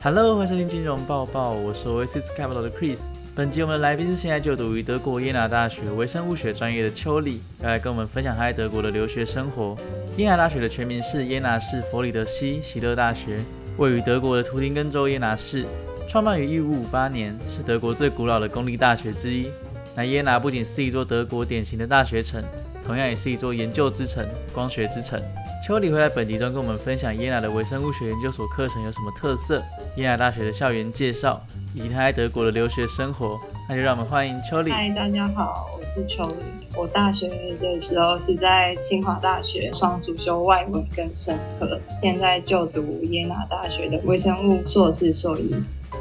[0.00, 3.10] Hello，欢迎收听金融报报，我是 Oasis Capital 的 Chris。
[3.34, 9.76] 本集我们的来宾是现在就读于德国耶拿大学微生物学专业的邱丽，要来跟我们分享他在德国的留学生活。
[10.16, 13.40] 耶拿大学的全名是耶拿市佛里德西希勒大学，
[13.76, 15.66] 位于德国的图林根州耶拿市，
[16.08, 19.48] 创办于一五五八年，是德国最古老的公立大学之一。
[19.96, 22.40] 那耶拿不仅是一座德国典型的大学城，
[22.84, 25.20] 同样也是一座研究之城、光学之城。
[25.60, 29.62] 邱里会在本集中跟我们分享耶拿的微生物学研究所课程有什么特色，
[29.96, 31.42] 耶拿大学的校园介绍，
[31.74, 33.38] 以及他在德国的留学生活。
[33.68, 34.70] 那就让我们欢迎邱里。
[34.70, 36.36] 嗨，大家好，我是邱里。
[36.76, 37.28] 我大学
[37.60, 45.54] 的时候是在清华大学双主修外文跟生科，现在就读耶拿大学的微生物硕士硕一。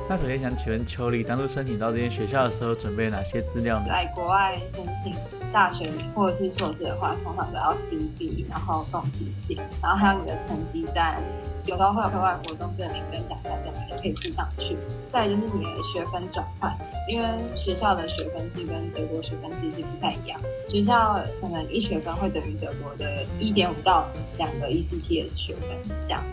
[0.09, 3.87] 那首先想请问邱丽，当初申请到这间学校的时候，准备哪些资料呢？
[3.89, 5.13] 来国外申请
[5.51, 11.21] 大学或者是硕士的话，通常都要 CB，然后动机信，然后还有你的成绩单，
[11.65, 14.77] 有时候会有课外活动证明跟奖项证明也可以寄上去。
[15.09, 16.73] 再就是你的学分转换，
[17.09, 17.25] 因为
[17.57, 20.39] 学校的学分制跟德国学分制是不太一样，
[20.69, 25.67] 学校可能一学分会等于德国的一点五到两个 ECTS 学分
[26.03, 26.23] 这样。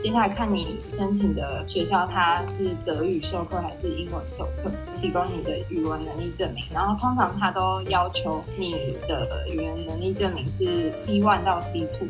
[0.00, 6.64] 接下来看你申请的学校，它是德语授课还是英文授课，提供你的语文能力证明。
[6.72, 12.08] 然后通常它都要求你的语言能力证明是 C one 到 C two。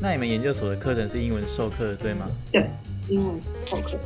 [0.00, 2.24] 那你们研究所的课程是英文授课，对吗？
[2.50, 2.66] 对，
[3.10, 3.98] 英文授课。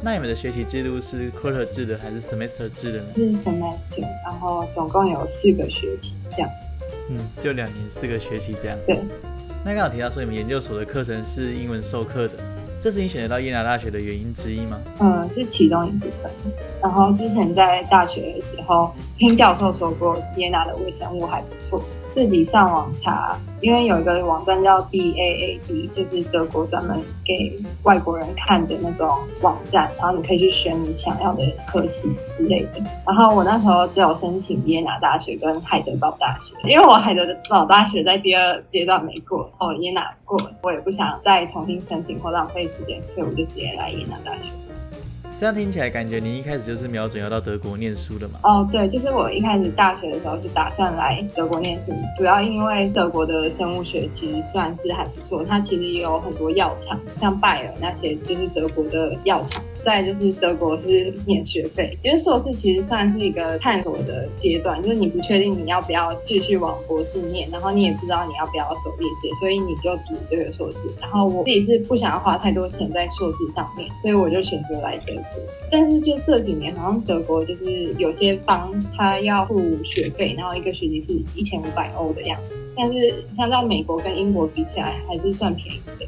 [0.00, 3.08] 那你们的学习制度是 quarter 制的还是 semester 制的呢？
[3.16, 6.50] 是 semester，然后总共有四个学期这样。
[7.08, 8.78] 嗯，就两年四个学期这样。
[8.86, 9.00] 对。
[9.62, 12.34] 那刚好提到说你们研究所的课程是英文授课的，
[12.80, 14.80] 这是你选择到耶拿大学的原因之一吗？
[15.00, 16.30] 嗯，是其中一部分。
[16.80, 21.82] 然后之前在大学的时候听教授说过，耶拿的微生物还不错。
[22.12, 29.08] 自己上网查，因为有一个网站叫 B A A D，就是德国专门给外国人看的那种
[29.42, 32.82] 网站，然后你可以去选你想要的科系之类的。
[33.06, 44.50] 然后我那时候只有申请耶拿大学跟海德堡大学，因为我海德堡大学在第二阶段没过，哦耶拿过，我也不想再重新申请或浪费时间，所以我就直接来耶拿大学。
[45.40, 48.38] 这样听起来，感觉你一开始就是瞄准要到德国念书的嘛？
[48.42, 59.62] 哦，对，就是我一开始大学的时候就打算来德国念书，主要因为德国的生物学其实算是还不错，它其实也有很多药厂，像拜耳那些就是德国的药厂。
[59.82, 70.86] 再就是德国是免学费，因为硕士其实算是一个探索的阶段，就是你不确定你要不要继续往博士念，然后你也不知道你要不要走业界，所以你就读这个硕士。
[71.00, 75.22] 然后我自己是不想要花太多钱在硕士上面，所以我就选择来德国。
[75.70, 77.64] 但是就这几年，好像德国就是
[77.98, 86.06] 有些方他要付学费，然后一个学期是一千五百欧的样子，但是相较美国跟英国比起来，还是算便宜的。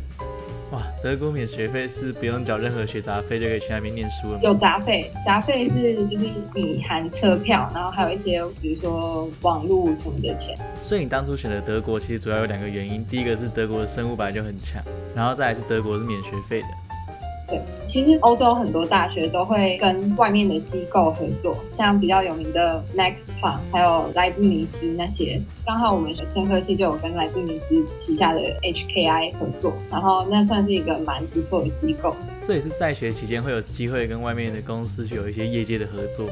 [0.72, 4.40] 哇，德国免学费是不用缴任何学杂费就可以去那边念书了吗？
[4.42, 10.56] 有杂费，杂费是就是你含车票，然后还有一些比如说网络什么的钱。
[10.82, 14.82] 所以你当初选择德国，其实主要有两个原因，第一个是德国的生物本来就很强，
[15.14, 16.66] 然后再来是德国是免学费的。
[17.84, 25.40] 其实欧洲很多大学都会跟外面的机构合作，像比较有名的 Max Plan，还有莱布尼兹那些。
[25.64, 32.14] 刚好我们生科系就有跟莱布尼兹旗下的 HKI 合作，然后那算是一个蛮不错的机构。
[32.40, 36.26] 所以是在学期间会有机会跟外面的公司去有一些业界的合作。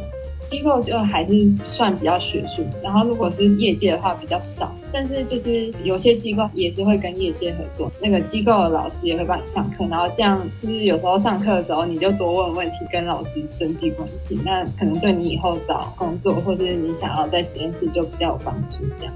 [0.50, 1.32] 机构就还是
[1.64, 18.78] 算比较学术，然后如果是业界的话比较少，但是就是有些机构也是会跟业界合作，那个机构的老师也会帮你上课，然后这样就是有时候上课的时候你就多问问题，跟老师增进关系，那可能对你以后找工作或是你想要在实验室就比较有帮助。
[18.98, 19.14] 这样，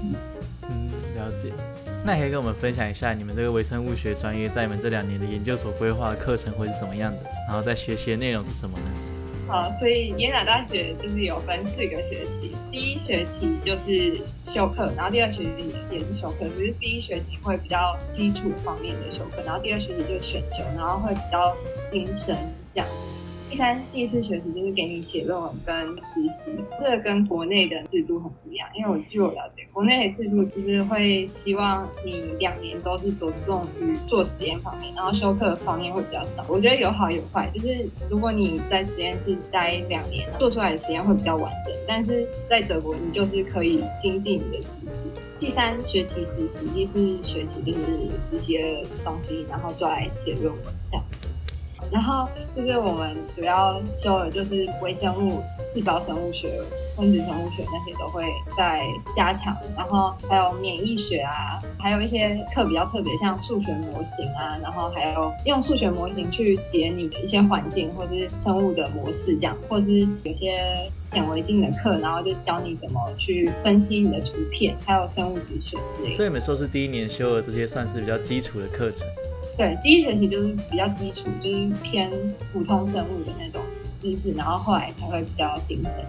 [0.69, 0.87] 嗯，
[1.17, 1.51] 了解。
[2.05, 7.17] 那可以跟我们分享一下你们这个微生物学专业在你们这两年的研究所规划的课程会是怎么样的？
[7.49, 9.14] 然后在学习的内容是什么呢？
[9.47, 21.55] 好，所以耶拿大学就是有分四个学期，第一学期就是修课，然后第二学期也是修课，只是第一学期会比较基础方面的修课，然后第二学期就选修，然后会比较
[21.87, 22.35] 精神
[22.73, 22.95] 这样子。
[23.47, 28.67] 第三、第四学期就是给你写论文跟实习，这跟国内的制度很不一样。
[28.75, 36.43] 因为我据我了解，国内的制度就是会希望你两年都是着重于做实验方面，然后修课方面会比较少。
[36.49, 41.73] 我觉得有好有坏，就是如果你在实验室待两年，做出来的实验会比较完整。
[41.87, 45.07] 但是在德国，你就是可以精进你的知识。
[45.39, 51.27] 第三学期实习，第四学期就是实习的东西，然后就来写论文这样子。
[51.91, 56.61] 然后就是我们主要修的就是微生物、细胞生物学、
[56.95, 58.25] 分子生物学那些都会
[58.57, 58.85] 在
[59.15, 76.15] 加强，然后还有免疫学啊，还有一些课比较特别，像数学模型啊，然后还有用数学模型去解你的一些环境或是生物的模式这样，或是有些显微镜的课，然后就教你怎么去分析你的图片，还有生物指选之类的。
[76.15, 79.07] 所以你们说是第一年修的这些算是比较基础的课程。
[79.57, 82.11] 对，第一学期就是比较基础，就是偏
[82.51, 83.61] 普通生物的那种
[83.99, 86.03] 知识，然后后来才会比较精深。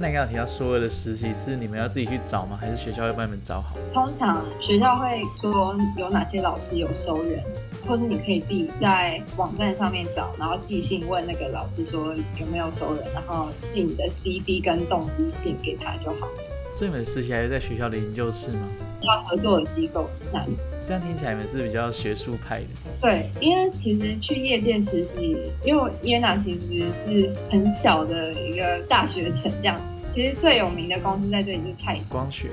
[0.00, 2.56] 那你刚刚提到所有的实习是你们要自己去找吗？
[2.58, 3.74] 还是学校会帮你们找好？
[3.92, 7.42] 通常学校会说有哪些老师有收人，
[7.86, 16.28] 或是你可以自己在网站上面找，然后寄信问那个老师说有没有收人，然后寄你的 CV 跟动机信给他就好。
[16.72, 18.68] 所以你们实习还是在学校的研究室吗？
[19.02, 20.56] 要合作的机构那里。
[20.88, 22.66] 这样听起来你们是比较学术派的。
[22.98, 29.78] 对，因为其实去业界实习，因为耶拿其实是很小的一个大学城，这样。
[30.06, 32.10] 其实最有名的公司在这里就是蔡司。
[32.10, 32.48] 光学。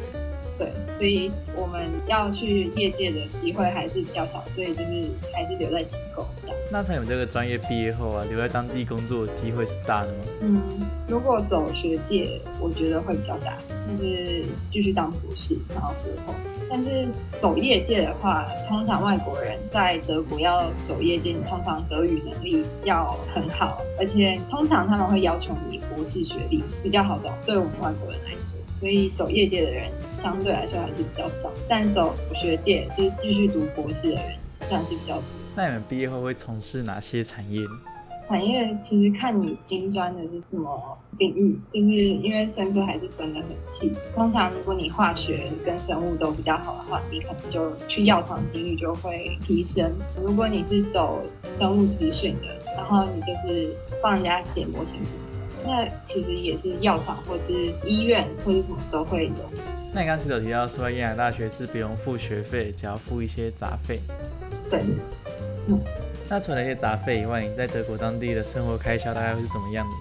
[0.59, 6.27] 对，所以我们要去业界的机会还是比较少，所以就是还是留在机构。
[6.71, 10.25] 那从你们这个专业毕业后啊，留在当地工作机会是大的吗？
[10.41, 10.61] 嗯，
[11.07, 13.57] 如果走学界，我觉得会比较大，
[13.87, 16.33] 就是继续当博士，然后博后。
[16.67, 17.07] 但是
[17.37, 28.55] 走业界的话，通常外国人在德国要走业界，通常德语能力要很好，而且通常他们会要求你博士学历比较好找，对我们外国人来说。
[28.79, 35.23] 所以走业界的人相对来说还是比较少，但走学界就是继续读博士的人算是比较多。
[35.55, 37.61] 那你们毕业后会从事哪些产业？
[38.27, 43.91] 产业其实看你金专的是什么领域，就是因为生科还是分得很细。
[44.15, 49.93] 通常如果你化学跟生物都比较好的话，你可能就去药厂几率就会提升。
[50.21, 55.21] 如果你是走生物资讯的，然后你就是帮人家写模型什么。
[55.63, 59.33] 那其实也是药厂或是医院或是什么都会有。
[59.93, 63.99] 那你刚刚有提到说，燕南大学是不用付学费，只要付一些杂费。
[64.67, 64.81] 对。
[65.67, 65.79] 嗯。
[66.29, 69.95] 那除了一些杂费以外，你在德国当地的生活开销大概会是怎么样的？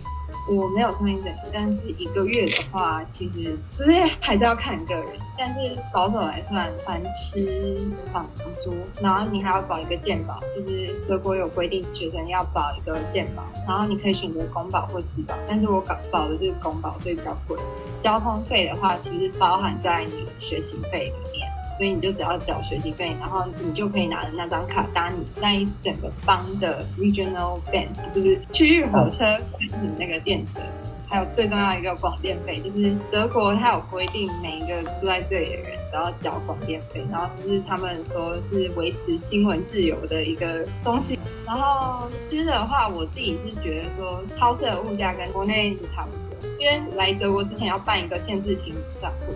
[0.46, 5.06] 我没有算一整年，但是一个月的话，其实这些还是要看个人。
[5.38, 7.81] 但是保守来算，饭吃、
[8.12, 8.28] 房
[8.62, 17.58] 租，然后你还要保一个健保，就是德国有规定学生要保一个健保，然后你可以选择公保或私保，但是我搞保的是公保，所以比较贵。
[17.99, 21.34] 交通费的话，其实包含在你学习费里面。
[21.76, 29.25] 所以你就只要缴学习费，然后你就可以拿着那张卡搭你那一整个邦的 regional band，就是区域火车，
[29.59, 30.61] 你那个电车。
[31.06, 41.17] 还有最重要一个广电费，就是德国它有规定，每一个住在这里的人都要缴广电费，然后就是他们说是维持新闻自由的一个东西。
[41.47, 49.35] 然后吃的话，我自己是觉得说超市的物价跟国内差不多，因为来德国之前要办一个限制停账户。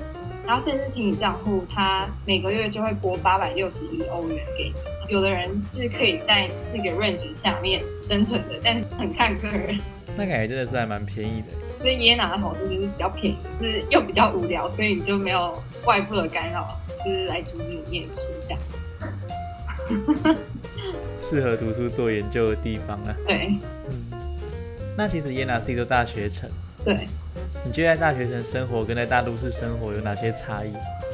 [0.49, 5.13] 然后甚至停你账户，他每个月就会拨八百六十一欧元给你。
[5.13, 9.79] 有的人是可以在那个 range 下面生存的，但是很看个人。
[10.17, 11.49] 那感觉真的是还蛮便宜的。
[11.77, 16.67] 所以耶拿的好处就是比较便宜，是又比较无聊，所以你就没有外部的干扰，
[17.05, 18.61] 就是来读你念书这样。
[21.21, 23.15] 适合读书做研究的地方啊。
[23.27, 23.55] 对。
[23.91, 24.19] 嗯。
[24.97, 26.49] 那其实耶拿是一座大学城。
[26.83, 27.07] 对。
[27.69, 30.73] 你觉得在大学城生活跟在大都市生活有哪些差异？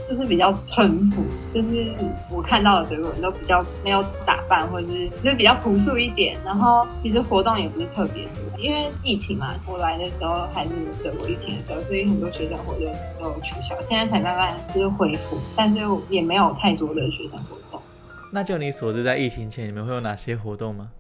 [0.09, 1.93] 就是比较淳朴，就是
[2.31, 6.39] 我看到的德国人都比较没有打扮，或者是就是比较朴素一点。
[6.45, 10.71] 然后其实活动也不是特别多，因为疫情嘛，我来的时候还是
[11.03, 12.87] 德国疫情的时候，所以很多学生活动
[13.21, 17.83] 都取消，现在才慢慢就是恢复，但是也没有太多的学生活动。
[18.31, 20.91] 那就你所知，在疫情前你们会有哪些活动吗？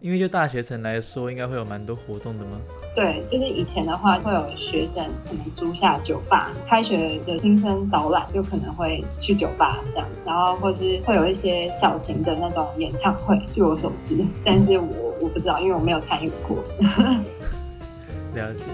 [0.00, 2.58] 因为就大学城来说，应该会有蛮多活动的吗？
[2.94, 16.56] 对，就是以前的话，会有学生可能租下酒吧，开学的新生导览就可能会去酒吧这样，然后或是会有一些小型的那种演唱会，据我所知，但是我我不知道，因为我没有参与过。
[18.34, 18.64] 了解。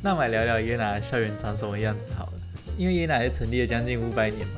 [0.00, 2.32] 那我们来聊聊耶拿校园长什么样子好了，
[2.78, 4.54] 因为耶拿是成立了将近五百年嘛，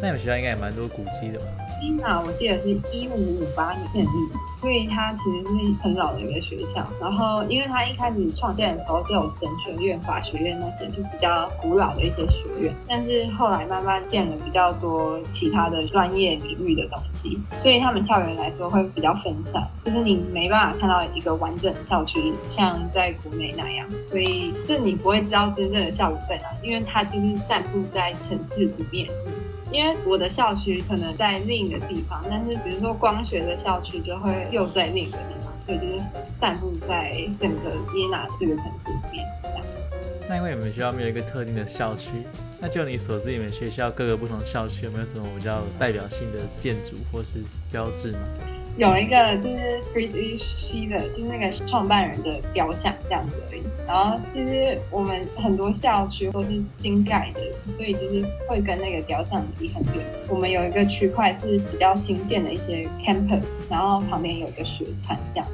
[0.00, 1.46] 那你们学校应该也蛮多古迹的吧？
[1.80, 4.08] 伊娜，我记得是一五五八年建立，
[4.52, 6.86] 所以它其实是很老的一个学校。
[7.00, 12.74] 然后，因为它一开始创建的时候只有神学院、法学院那些，就比较古老的一些学院。
[12.88, 23.88] 但是后来慢慢建了比较多其他的专业领域的东西，所以他们校园来说会比较分散，就是你没办法看到一个完整的校区，像在国内那样。
[24.08, 29.08] 所以，就你不会知道真正的校园在哪，因为它就是散布在城市里面。
[29.70, 36.00] 因为我的校区可能在另一个地方，但是比如说光学的校区就会又在另一个地方，所以就是
[36.32, 39.26] 散布在整个耶拿这个城市里面。
[40.28, 42.10] 那因为你们学校没有一个特定的校区，
[42.60, 47.38] 那就你所知，你们学校各个不同校区有没有什么比较代表性的建筑或是
[47.72, 48.20] 标志吗？
[48.78, 53.62] 有一个就是 Friedrich 的，就是那个创办人的雕像这样子而已。
[53.84, 60.06] 然后其实我们很多校区都是新盖的，所以就是会跟那个雕像离很远。
[60.28, 65.48] 我们有一个区块是比较新建的一些 campus，然后旁边有一个雪餐这样。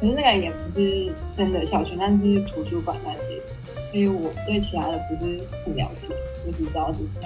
[0.00, 3.32] 可是那个也不是真的校区，但是图书馆那些。
[3.90, 6.14] 所以我对其他的不是很了解，
[6.46, 7.18] 我只知道这些。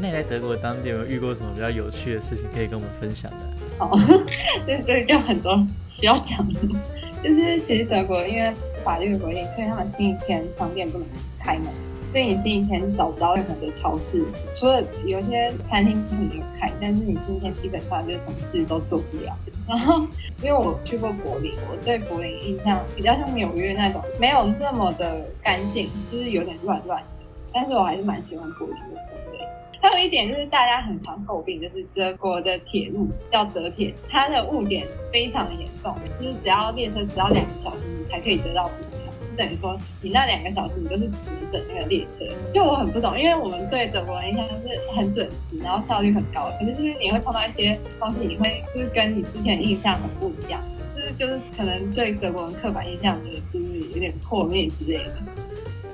[0.00, 3.38] 那你在德国当地有没有遇过什么比较有趣的事情可以跟我们分享的？
[3.78, 3.90] 哦，
[4.66, 6.60] 这这就很多需要讲的，
[7.22, 11.06] 就是其实德国因为法律规定，所以他们星期天商店不能
[11.38, 11.66] 开门，
[12.12, 14.24] 所以你星期天找不到任何的超市，
[14.54, 19.36] 除了有些餐厅可能开，但是你星期天基本上就什么事都做不了。
[19.66, 20.06] 然后，
[20.42, 27.08] 因为我去过柏林，我对柏林印象比较像纽约那种，没有这么的干净，就是有点乱乱的。
[27.50, 29.00] 但是我还是蛮喜欢柏林的。
[29.84, 39.12] 还有一点就是大家很常诟病，就是德国的铁路叫德铁，它的误点非常的严重，就是只要列车迟到两个小时，你才可以得到补偿。
[39.28, 42.24] 就等于说，你那两个小时你就是只能等那个列车，
[42.54, 46.50] 就我很不懂，因为我们对德国人印象就是很准时，然后效率很高。
[46.58, 50.62] 可是就是你会碰到一些东西，你会就是跟你之前印象很不一样，
[50.96, 55.16] 就是就是可能对德国人刻板印象就是有点破灭之类的。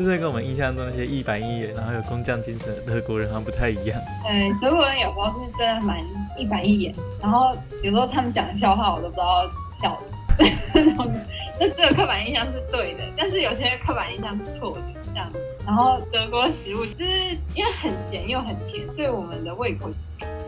[0.01, 4.01] 就是跟我们印象中那些一板一眼，然后有工匠精神的德国人好像不太一样。
[4.27, 5.99] 对，德国人有时候是真的蛮
[6.39, 10.03] 一板一眼，然后有时候他们讲的笑话我都不知道笑。
[11.61, 15.31] 那这个刻板印象是对的，但是有些刻板印象是错的，这样。
[15.67, 17.11] 然后德国食物就是
[17.55, 19.91] 因为很咸又很甜，对我们的胃口，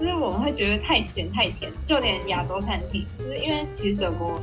[0.01, 1.71] 就是我们会觉得太咸太甜。
[1.85, 4.41] 就连亚洲餐厅，就是因为其实德国，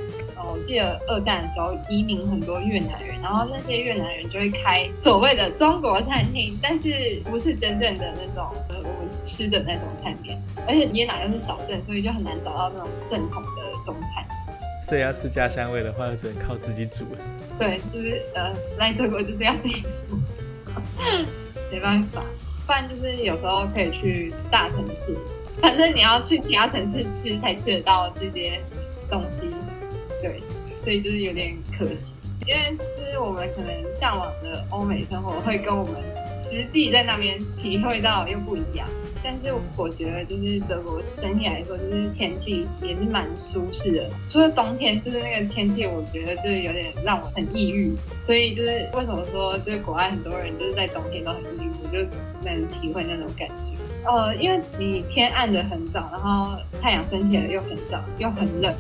[0.49, 14.25] 哦，我记得二战的时候移民很多越南人，然后那些越南人就会开所谓的中国餐厅，但是不是真正的那种我们吃的那种餐点，而且越南又是小镇，所以就很难找到那种正统的中餐。
[14.81, 17.19] 所以要吃家乡味的话，就只能靠自己煮了。
[17.59, 20.17] 对，就是呃，来德国就是要自己煮，
[21.71, 22.23] 没办法。
[22.65, 25.15] 不然就是有时候可以去大城市，
[25.59, 28.61] 反正你要去其他城市吃才吃得到这些
[29.09, 29.49] 东西。
[30.21, 30.41] 对，
[30.81, 35.95] 所以就是有点可惜，因为就是我们可能向往的欧美生活，会跟我们
[36.35, 38.88] 实际在那边体会到又不一样。
[39.21, 44.09] 但是我觉得，就是德国整体来说，就是天气也是蛮舒适的。
[44.29, 47.93] 除了冬天，就是那个天气，我觉得就是有点让我很抑郁。
[48.17, 51.99] 所以就是为什么说，就是国外很多人就是在冬天都很抑郁，我就
[52.45, 53.73] 能体会那种感觉。
[54.09, 58.73] 呃，因为你天暗的很早，然后太阳升起来又很早，又很冷，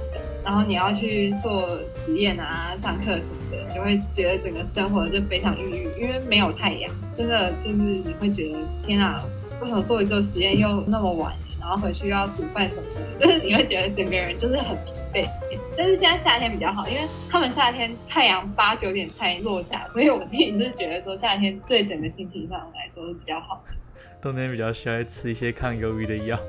[0.43, 9.23] 然后你要去做实验啊、上课什么的，就会觉得整个生活就非常抑郁，因为没有太阳，真的就是你会觉得天啊！
[9.61, 15.29] 为什么做一做实验又那么晚，然后回去又要煮饭什么的，就是你会觉得整个人就是很疲惫。
[15.77, 23.75] 但是现在夏天比较好，因为他们夏天太阳八九点才落下，所以我自己是觉得说夏天对整个心情上来说是比较好的。
[24.21, 26.39] 冬天比较需要吃一些抗忧郁的药。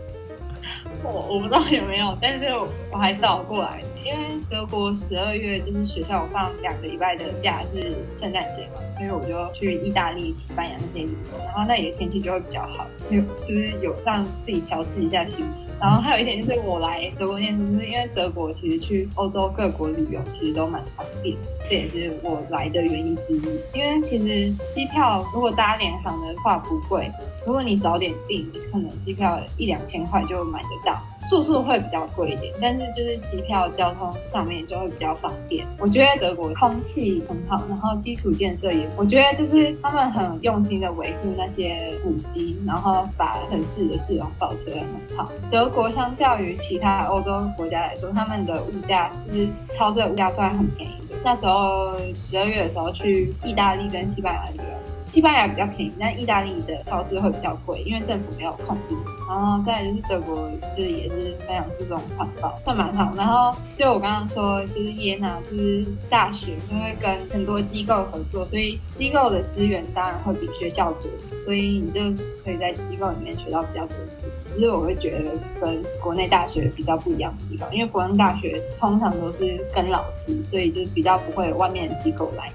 [1.03, 2.47] 我我不知道有没有，但是
[2.91, 3.81] 我还是熬过来。
[4.03, 15.67] 因为德国十二月就是学校放两个礼拜的假，是圣诞节嘛，所以我就去意大利、西班牙那边旅游，然后那里的天气就会比较好，就就是有让自己调试一下心情。
[15.79, 21.37] 然后还有一点就是我来德国念书，就是因为德国其实去欧洲各国旅游其实都蛮方便，
[21.69, 23.43] 这也是我来的原因之一。
[23.75, 27.13] 因为其实机票如果搭联航的话不贵，
[27.47, 31.01] 如果你早点订，你可能机票一两千块就买得到。
[31.29, 35.65] 住宿会比较贵一点，但是就是机票、交通上面就会比较方便。
[35.79, 45.31] 我觉得德国空气很好，然后基础建设也，我觉得就是他们很用心的维护那些古迹，然后把城市的市容保持得很好。
[45.53, 51.15] 德国相较于其他欧洲国家来说，他们的物价就是超市的物价算很便宜的。
[51.23, 54.65] 那时候十二月的时候去意大利跟西班牙旅游。
[55.11, 58.95] 西班牙比较便宜，但意大利的超市会比较贵，因为政府没有控制。
[59.29, 63.13] 然后再就是德国，就是也是非常注重环保，算蛮好。
[63.17, 71.11] 然后就我刚刚说，就是耶拿，就是大学就会跟很多机构合作，所以机构的资源当然会比学校多，
[71.45, 72.01] 所以你就
[72.45, 74.45] 可以在机构里面学到比较多知识。
[74.55, 82.53] 其实我会觉得跟国内大学比较不一样的地方，因为国内大学通常都是跟老师，所以就比较不会有外面的机构来。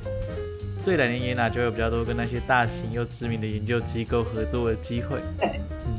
[0.86, 5.20] 所以来年耶拿就会有比较多跟那些大型又知名的研究机构合作的机会。
[5.36, 5.98] 对，嗯，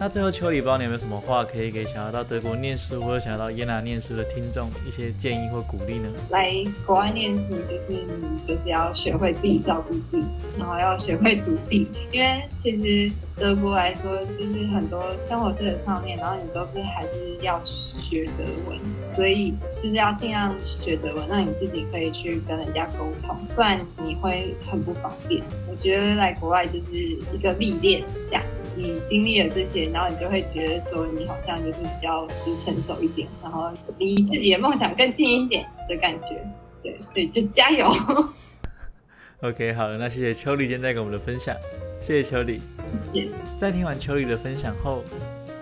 [0.00, 6.08] 那最后秋里，不知道你有没有什么话可以给想要到德国念书或者想要到耶拿念书的听众一些建议或鼓励呢？
[6.30, 6.50] 来
[6.86, 19.52] 国外念书就是你就是要学会自己照顾自己，然后要学会独立，因为其实德国来说就是很多生活式的上面，然后你都是还是要学德文，所以
[19.82, 25.42] 就是要尽量学德文，让你自己可以去跟人家沟通，不然你会很不方便。
[25.70, 28.42] 我觉得来国外就是一个历练，这样。
[28.76, 32.26] 你经历了这些，然后你就会觉得说，你好像就是比较
[32.58, 36.40] 成熟一点，然后离自己的梦想更近一点的感觉。
[36.82, 37.92] 对，所以就加油。
[39.42, 41.56] OK，好了，那谢谢秋丽今天带给我们的分享，
[42.00, 42.60] 谢谢秋丽。
[43.56, 45.02] 在听完秋丽的分享后，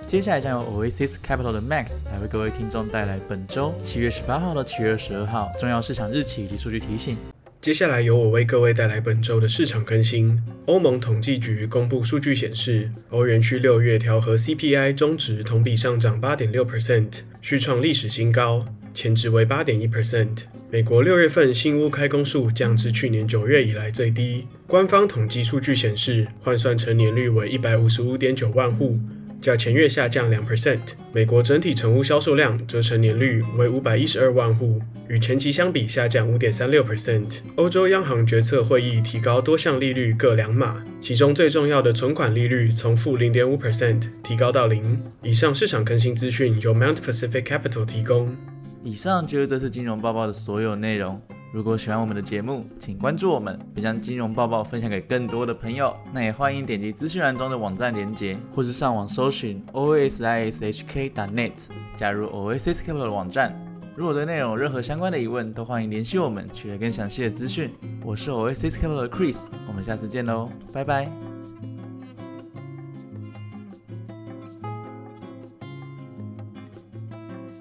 [0.06, 7.16] 接下来将由 Oasis Capital 的 Max 来为各位听众带来本周七月十八号到七月二十二号重要市场日期以及数据提醒。
[7.60, 10.40] 接下来由我为各位带来本周的市场更新。
[10.66, 17.08] 欧盟统计局公布数据显示，欧元区六月调和 CPI 中值同比上涨八点六 percent，
[17.42, 20.44] 续创历史新高，前值为八点一 percent。
[20.70, 24.46] 美国六月份新屋开工数降至去年九月以来最低。
[24.68, 29.00] 官方统计数据显示，换算成年率为一百五十五点九万户。
[29.40, 30.80] 较前月下降两 percent，
[31.12, 37.38] 美国整体成屋销售量则成年率为五百一十二万户，与前期相比下降五点三六 percent。
[37.54, 45.00] 欧洲央行决策会议提高多项利率各两码，其中最重要的存款利率从负零点五 percent 提高到零。
[45.22, 48.36] 以上市场更新资讯由 Mount Pacific Capital 提供。
[48.82, 51.20] 以上就是这次金融报报的所有内容。
[51.50, 55.96] 如果喜欢我们的节目，请关注我们，并将金融报报分享给更多的朋友。
[56.12, 61.52] 那也欢迎点击资讯栏中的网站连接，或是上网搜寻 osishk.net，
[61.96, 63.58] 加入 O S I S Capital 的网站。
[63.96, 67.70] 如果对内容有任何相关的疑问，都欢迎联系我们，取得更详细的资讯。
[68.04, 71.10] 我是 O S I S Capital 的 Chris，我们下次见喽，拜拜。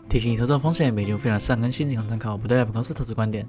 [0.09, 3.47] 提醒你：投资风险，每节目非常善更新，仅供参考，不代表公司投资观点。